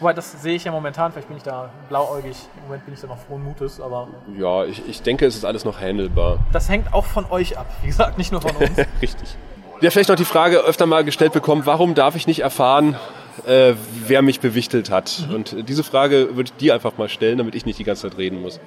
Wobei, 0.00 0.12
das 0.12 0.42
sehe 0.42 0.54
ich 0.56 0.64
ja 0.64 0.72
momentan. 0.72 1.12
Vielleicht 1.12 1.28
bin 1.28 1.36
ich 1.36 1.42
da 1.42 1.70
blauäugig. 1.88 2.36
Im 2.58 2.62
Moment 2.64 2.84
bin 2.84 2.94
ich 2.94 3.00
da 3.00 3.06
noch 3.06 3.18
frohen 3.18 3.42
Mutes, 3.44 3.80
aber 3.80 4.08
Ja, 4.36 4.64
ich, 4.64 4.82
ich 4.88 5.02
denke, 5.02 5.24
es 5.26 5.34
ist 5.36 5.44
alles 5.44 5.64
noch 5.64 5.80
handelbar. 5.80 6.38
das 6.52 6.68
hängt 6.68 6.92
auch 6.92 7.04
von 7.06 7.24
euch 7.30 7.56
ab. 7.58 7.66
Wie 7.82 7.86
gesagt, 7.88 8.18
nicht 8.18 8.30
nur 8.32 8.40
von 8.40 8.52
uns. 8.56 8.76
Richtig. 9.02 9.36
Ja, 9.80 9.90
vielleicht 9.90 10.08
noch 10.08 10.16
die 10.16 10.24
Frage 10.24 10.58
öfter 10.58 10.86
mal 10.86 11.04
gestellt 11.04 11.32
bekommen, 11.32 11.62
warum 11.64 11.94
darf 11.94 12.16
ich 12.16 12.26
nicht 12.26 12.40
erfahren, 12.40 12.96
äh, 13.46 13.74
wer 14.06 14.22
mich 14.22 14.40
bewichtelt 14.40 14.90
hat? 14.90 15.24
Mhm. 15.28 15.34
Und 15.34 15.68
diese 15.68 15.84
Frage 15.84 16.34
würde 16.36 16.50
ich 16.52 16.56
dir 16.56 16.74
einfach 16.74 16.98
mal 16.98 17.08
stellen, 17.08 17.38
damit 17.38 17.54
ich 17.54 17.64
nicht 17.66 17.78
die 17.78 17.84
ganze 17.84 18.08
Zeit 18.08 18.18
reden 18.18 18.42
muss. 18.42 18.58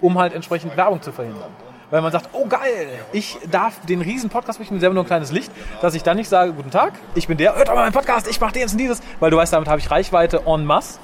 um 0.00 0.18
halt 0.18 0.32
entsprechend 0.34 0.74
Werbung 0.76 1.00
zu 1.02 1.12
verhindern. 1.12 1.50
Weil 1.90 2.02
man 2.02 2.10
sagt, 2.10 2.30
oh 2.32 2.46
geil, 2.46 2.88
ich 3.12 3.38
darf 3.50 3.80
den 3.86 4.00
riesen 4.00 4.28
Podcast, 4.28 4.58
bin 4.58 4.80
selber 4.80 4.94
nur 4.94 5.04
ein 5.04 5.06
kleines 5.06 5.30
Licht, 5.30 5.52
dass 5.80 5.94
ich 5.94 6.02
dann 6.02 6.16
nicht 6.16 6.28
sage, 6.28 6.52
guten 6.52 6.70
Tag, 6.70 6.94
ich 7.14 7.28
bin 7.28 7.36
der, 7.36 7.54
hört 7.54 7.68
doch 7.68 7.74
mal 7.74 7.82
meinen 7.82 7.92
Podcast, 7.92 8.26
ich 8.28 8.40
mache 8.40 8.52
den 8.52 8.68
und 8.68 8.76
dieses, 8.76 9.00
weil 9.20 9.30
du 9.30 9.36
weißt, 9.36 9.52
damit 9.52 9.68
habe 9.68 9.78
ich 9.78 9.90
Reichweite 9.90 10.42
en 10.46 10.64
masse. 10.64 10.98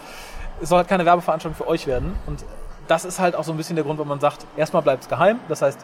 Es 0.60 0.68
soll 0.68 0.78
halt 0.78 0.88
keine 0.88 1.04
Werbeveranstaltung 1.04 1.56
für 1.56 1.68
euch 1.68 1.86
werden. 1.86 2.14
Und 2.26 2.44
das 2.88 3.04
ist 3.04 3.20
halt 3.20 3.36
auch 3.36 3.44
so 3.44 3.52
ein 3.52 3.56
bisschen 3.56 3.76
der 3.76 3.84
Grund, 3.84 3.98
warum 3.98 4.08
man 4.08 4.20
sagt, 4.20 4.44
erstmal 4.56 4.82
bleibt 4.82 5.04
es 5.04 5.08
geheim, 5.08 5.38
das 5.48 5.62
heißt, 5.62 5.78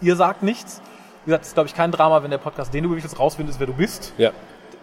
ihr 0.00 0.16
sagt 0.16 0.42
nichts. 0.42 0.82
Wie 1.24 1.30
gesagt, 1.30 1.44
es 1.44 1.48
ist, 1.48 1.54
glaube 1.54 1.68
ich, 1.68 1.74
kein 1.74 1.92
Drama, 1.92 2.22
wenn 2.22 2.30
der 2.30 2.38
Podcast, 2.38 2.74
den 2.74 2.84
du 2.84 2.90
wirklich 2.90 3.04
jetzt 3.04 3.18
rausfindest, 3.18 3.58
wer 3.60 3.68
du 3.68 3.74
bist. 3.74 4.12
Ja. 4.18 4.32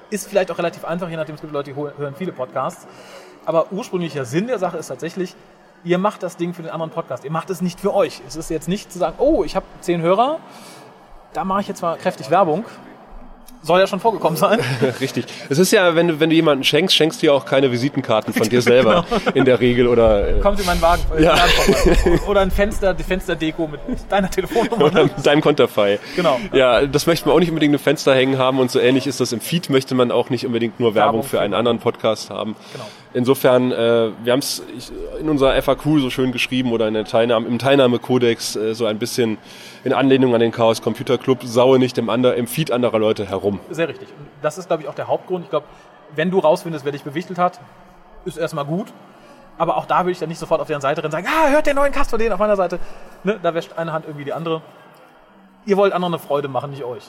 Ist 0.09 0.27
vielleicht 0.27 0.49
auch 0.51 0.57
relativ 0.57 0.85
einfach, 0.85 1.09
je 1.09 1.17
nachdem, 1.17 1.35
es 1.35 1.41
gibt 1.41 1.53
Leute, 1.53 1.71
die 1.71 1.75
hören 1.75 2.15
viele 2.17 2.31
Podcasts. 2.31 2.87
Aber 3.45 3.71
ursprünglicher 3.71 4.25
Sinn 4.25 4.47
der 4.47 4.57
Sache 4.57 4.77
ist 4.77 4.87
tatsächlich, 4.87 5.35
ihr 5.83 5.97
macht 5.97 6.23
das 6.23 6.37
Ding 6.37 6.53
für 6.53 6.61
den 6.61 6.71
anderen 6.71 6.91
Podcast. 6.91 7.23
Ihr 7.25 7.31
macht 7.31 7.49
es 7.49 7.61
nicht 7.61 7.79
für 7.79 7.93
euch. 7.93 8.21
Es 8.27 8.35
ist 8.35 8.49
jetzt 8.49 8.67
nicht 8.67 8.91
zu 8.91 8.99
sagen, 8.99 9.15
oh, 9.19 9.43
ich 9.43 9.55
habe 9.55 9.65
zehn 9.81 10.01
Hörer, 10.01 10.39
da 11.33 11.43
mache 11.45 11.61
ich 11.61 11.67
jetzt 11.67 11.81
mal 11.81 11.97
kräftig 11.97 12.29
Werbung. 12.31 12.65
Soll 13.61 13.81
ja 13.81 13.87
schon 13.87 13.99
vorgekommen 13.99 14.37
sein. 14.37 14.61
Richtig. 15.01 15.25
Es 15.49 15.57
ist 15.59 15.71
ja, 15.71 15.93
wenn 15.93 16.07
du, 16.07 16.19
wenn 16.21 16.29
du 16.29 16.35
jemanden 16.37 16.63
schenkst, 16.63 16.95
schenkst 16.95 17.21
du 17.21 17.25
ja 17.25 17.33
auch 17.33 17.43
keine 17.43 17.69
Visitenkarten 17.73 18.33
von 18.33 18.47
dir 18.49 18.61
selber 18.61 19.03
in 19.33 19.43
der 19.43 19.59
Regel 19.59 19.87
oder, 19.87 20.29
äh, 20.37 20.39
Kommt 20.39 20.61
in 20.61 20.65
meinen 20.65 20.81
Wagen. 20.81 21.01
äh, 21.17 21.23
Ja. 21.23 21.35
Oder 22.25 22.39
ein 22.39 22.51
Fenster, 22.51 22.93
die 22.93 23.03
Fensterdeko 23.03 23.67
mit 23.67 23.81
deiner 24.09 24.29
Telefonnummer. 24.31 24.85
oder 24.85 25.03
mit 25.03 25.25
deinem 25.25 25.41
Konterfei. 25.41 25.99
Genau. 26.15 26.39
Ja, 26.53 26.85
das 26.87 27.05
möchte 27.05 27.27
man 27.27 27.35
auch 27.35 27.39
nicht 27.41 27.49
unbedingt 27.49 27.73
im 27.73 27.81
Fenster 27.81 28.15
hängen 28.15 28.37
haben 28.37 28.59
und 28.59 28.71
so 28.71 28.79
ähnlich 28.79 29.07
ist 29.07 29.19
das 29.19 29.33
im 29.33 29.41
Feed, 29.41 29.69
möchte 29.69 29.93
man 29.93 30.09
auch 30.09 30.29
nicht 30.29 30.45
unbedingt 30.45 30.79
nur 30.79 30.95
Werbung, 30.95 31.15
Werbung 31.15 31.23
für 31.23 31.29
für- 31.31 31.41
einen 31.41 31.53
anderen 31.53 31.79
Podcast 31.79 32.29
haben. 32.29 32.55
Genau. 32.71 32.85
Insofern, 33.13 33.71
äh, 33.71 34.11
wir 34.23 34.33
haben 34.33 34.39
es 34.39 34.61
in 35.19 35.29
unserer 35.29 35.59
FAQ 35.59 35.99
so 35.99 36.11
schön 36.11 36.31
geschrieben 36.31 36.71
oder 36.71 36.87
in 36.87 36.93
der 36.93 37.05
Teilnahme, 37.05 37.47
im 37.47 37.57
Teilnahmekodex 37.57 38.55
äh, 38.55 38.75
so 38.75 38.85
ein 38.85 38.99
bisschen 38.99 39.39
in 39.83 39.93
Anlehnung 39.93 40.35
an 40.35 40.41
den 40.41 40.51
Chaos 40.51 40.81
Computer 40.81 41.17
Club, 41.17 41.43
saue 41.43 41.79
nicht 41.79 41.97
im, 41.97 42.09
ander, 42.09 42.35
im 42.35 42.45
Feed 42.45 42.71
anderer 42.71 42.99
Leute 42.99 43.25
herum. 43.25 43.59
Sehr 43.71 43.89
richtig. 43.89 44.09
Und 44.09 44.27
das 44.43 44.59
ist, 44.59 44.67
glaube 44.67 44.83
ich, 44.83 44.89
auch 44.89 44.93
der 44.93 45.07
Hauptgrund. 45.07 45.43
Ich 45.45 45.49
glaube, 45.49 45.65
wenn 46.15 46.29
du 46.29 46.37
rausfindest, 46.37 46.85
wer 46.85 46.91
dich 46.91 47.03
bewichtelt 47.03 47.39
hat, 47.39 47.59
ist 48.25 48.37
erstmal 48.37 48.65
gut. 48.65 48.87
Aber 49.57 49.77
auch 49.77 49.85
da 49.85 50.01
würde 50.01 50.11
ich 50.11 50.19
dann 50.19 50.29
nicht 50.29 50.39
sofort 50.39 50.61
auf 50.61 50.67
deren 50.67 50.81
Seite 50.81 51.01
rennen 51.03 51.07
und 51.07 51.11
sagen, 51.11 51.27
ah, 51.27 51.49
hört 51.49 51.65
den 51.65 51.75
neuen 51.75 51.91
Cast 51.91 52.11
von 52.11 52.19
denen 52.19 52.31
auf 52.31 52.39
meiner 52.39 52.55
Seite. 52.55 52.79
Ne? 53.23 53.39
Da 53.41 53.55
wäscht 53.55 53.73
eine 53.75 53.91
Hand 53.91 54.05
irgendwie 54.05 54.25
die 54.25 54.33
andere. 54.33 54.61
Ihr 55.65 55.77
wollt 55.77 55.93
anderen 55.93 56.13
eine 56.13 56.19
Freude 56.21 56.47
machen, 56.47 56.69
nicht 56.69 56.83
euch. 56.83 57.03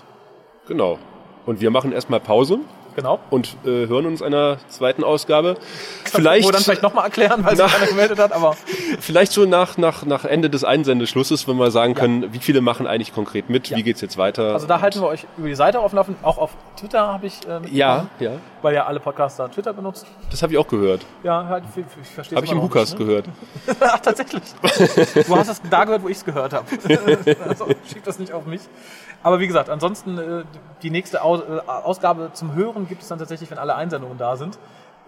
Genau. 0.67 0.99
Und 1.47 1.61
wir 1.61 1.71
machen 1.71 1.93
erstmal 1.93 2.21
Pause 2.21 2.59
Genau. 2.97 3.19
und 3.31 3.57
äh, 3.65 3.87
hören 3.87 4.07
uns 4.07 4.23
einer 4.23 4.59
zweiten 4.69 5.05
Ausgabe. 5.05 5.57
Vielleicht, 6.05 6.47
Wo 6.47 6.51
dann 6.51 6.63
vielleicht 6.63 6.83
nochmal 6.83 7.05
erklären, 7.05 7.45
weil 7.45 7.57
sich 7.57 7.67
keiner 7.67 7.87
gemeldet 7.87 8.19
hat, 8.19 8.33
aber 8.33 8.57
vielleicht 9.01 9.33
so 9.33 9.45
nach, 9.45 9.77
nach, 9.79 10.05
nach 10.05 10.25
Ende 10.25 10.51
des 10.51 10.65
Einsendeschlusses, 10.65 11.47
wenn 11.49 11.57
wir 11.57 11.71
sagen 11.71 11.95
können, 11.95 12.33
wie 12.33 12.39
viele 12.39 12.61
machen 12.61 12.87
eigentlich 12.87 13.15
konkret 13.15 13.49
mit, 13.51 13.69
Ja. 13.69 13.77
wie 13.77 13.83
geht's 13.83 14.01
jetzt 14.01 14.19
weiter. 14.19 14.53
also 14.53 14.67
da 14.67 14.81
halten 14.81 15.01
wir 15.01 15.09
euch 15.09 15.27
über 15.37 15.49
die 15.49 15.55
Seite 15.55 15.79
Laufenden. 15.79 16.17
Auch 16.23 16.39
auf 16.39 16.51
Twitter 16.77 17.01
habe 17.07 17.27
ich 17.27 17.35
äh, 17.47 17.61
ja, 17.71 18.07
ja, 18.19 18.33
weil 18.63 18.75
ja 18.75 18.87
alle 18.87 19.01
Podcaster 19.01 19.51
Twitter 19.51 19.73
benutzen. 19.73 20.07
das 20.31 20.43
habe 20.43 20.53
ich 20.53 20.59
auch 20.59 20.69
gehört. 20.69 21.03
Ja, 21.23 21.47
halt, 21.47 21.65
ich, 21.77 21.85
ich 22.03 22.09
verstehe 22.09 22.37
Habe 22.37 22.47
ich 22.47 22.53
im 22.53 22.63
Hukas 22.63 22.97
gehört. 22.97 23.27
Ach, 23.81 23.99
tatsächlich. 24.01 24.43
Du 25.27 25.37
hast 25.37 25.49
es 25.49 25.61
da 25.71 25.85
gehört, 25.85 26.03
wo 26.03 26.09
ich 26.09 26.17
es 26.17 26.25
gehört 26.25 26.53
habe. 26.53 26.67
also, 27.49 27.67
schieb 27.93 28.05
das 28.05 28.19
nicht 28.19 28.33
auf 28.33 28.47
mich. 28.47 28.61
Aber 29.23 29.39
wie 29.41 29.47
gesagt, 29.47 29.69
ansonsten 29.69 30.19
äh, 30.19 30.45
die 30.83 30.91
nächste 30.91 31.23
Aus 31.23 31.41
äh, 31.41 31.61
Ausgabe 31.69 32.31
zum 32.33 32.55
Hören 32.55 32.80
gibt 32.87 33.03
es 33.03 33.09
dann 33.09 33.19
tatsächlich, 33.19 33.51
wenn 33.51 33.59
alle 33.59 33.75
Einsendungen 33.75 34.19
da 34.19 34.37
sind. 34.37 34.59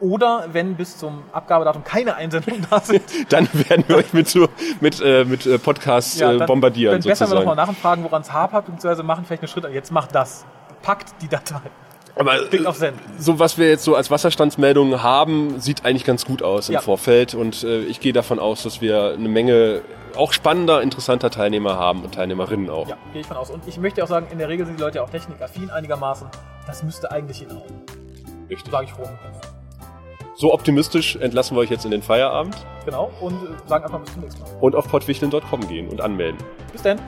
Oder 0.00 0.46
wenn 0.52 0.74
bis 0.74 0.98
zum 0.98 1.22
Abgabedatum 1.32 1.84
keine 1.84 2.16
Einsendungen 2.16 2.66
da 2.68 2.80
sind. 2.80 3.02
Dann 3.32 3.48
werden 3.68 3.84
wir 3.86 3.98
euch 3.98 4.12
mit, 4.12 4.28
so, 4.28 4.48
mit, 4.80 5.00
äh, 5.00 5.24
mit 5.24 5.46
äh, 5.46 5.58
Podcasts 5.58 6.20
äh, 6.20 6.38
dann, 6.38 6.46
bombardieren. 6.48 6.94
Dann 6.94 7.02
besser 7.02 7.26
wir 7.26 7.26
sozusagen. 7.28 7.46
nochmal 7.46 7.66
nachfragen, 7.66 8.02
woran 8.02 8.22
es 8.22 8.32
hapert, 8.32 8.64
beziehungsweise 8.64 9.04
machen 9.04 9.24
vielleicht 9.24 9.42
einen 9.42 9.48
Schritt. 9.48 9.64
Jetzt 9.72 9.92
macht 9.92 10.12
das. 10.12 10.44
Packt 10.82 11.14
die 11.22 11.28
Datei. 11.28 11.60
Aber 12.16 12.32
Send. 12.74 12.98
so 13.18 13.38
was 13.38 13.56
wir 13.58 13.68
jetzt 13.68 13.84
so 13.84 13.94
als 13.94 14.10
Wasserstandsmeldungen 14.10 15.02
haben, 15.02 15.60
sieht 15.60 15.84
eigentlich 15.84 16.04
ganz 16.04 16.24
gut 16.24 16.42
aus 16.42 16.68
im 16.68 16.74
Ja. 16.74 16.80
Vorfeld. 16.80 17.34
Und 17.34 17.62
äh, 17.62 17.80
ich 17.82 18.00
gehe 18.00 18.12
davon 18.12 18.38
aus, 18.38 18.64
dass 18.64 18.80
wir 18.80 19.12
eine 19.12 19.28
Menge 19.28 19.82
auch 20.16 20.32
spannender, 20.32 20.82
interessanter 20.82 21.30
Teilnehmer 21.30 21.76
haben 21.78 22.02
und 22.02 22.14
Teilnehmerinnen 22.14 22.68
auch. 22.68 22.88
Ja, 22.88 22.96
gehe 23.12 23.22
ich 23.22 23.26
von 23.26 23.36
aus. 23.36 23.50
Und 23.50 23.66
ich 23.66 23.78
möchte 23.78 24.02
auch 24.04 24.08
sagen, 24.08 24.26
in 24.30 24.38
der 24.38 24.48
Regel 24.48 24.66
sind 24.66 24.78
die 24.78 24.82
Leute 24.82 24.98
ja 24.98 25.04
auch 25.04 25.10
technikaffin 25.10 25.70
einigermaßen. 25.70 26.26
Das 26.66 26.82
müsste 26.82 27.10
eigentlich 27.10 27.38
hinhauen. 27.38 27.82
Richtig. 28.48 28.70
Sage 28.70 28.86
ich 28.86 28.92
froh. 28.92 29.08
So 30.34 30.52
optimistisch 30.52 31.16
entlassen 31.16 31.56
wir 31.56 31.60
euch 31.60 31.70
jetzt 31.70 31.84
in 31.84 31.90
den 31.90 32.02
Feierabend 32.02 32.56
Genau. 32.84 33.10
Und 33.20 33.34
äh, 33.34 33.68
sagen 33.68 33.84
einfach 33.84 34.00
bis 34.00 34.12
zum 34.12 34.22
nächsten 34.22 34.42
Mal. 34.42 34.50
und 34.60 34.74
auf 34.74 34.88
pottwichteln.com 34.88 35.68
gehen 35.68 35.88
und 35.88 36.00
anmelden. 36.00 36.38
Bis 36.72 36.82
dann. 36.82 36.98